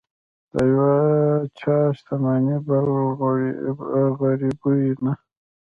د 0.53 0.55
یو 0.73 0.85
چا 1.59 1.75
شتمني 1.97 2.57
بل 2.67 2.85
غریبوي 4.19 4.89
نه. 5.03 5.13